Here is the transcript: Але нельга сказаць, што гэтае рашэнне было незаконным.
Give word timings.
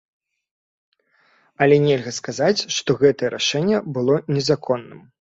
Але 1.67 1.79
нельга 1.85 2.15
сказаць, 2.19 2.65
што 2.79 2.99
гэтае 3.05 3.29
рашэнне 3.37 3.87
было 3.95 4.21
незаконным. 4.37 5.09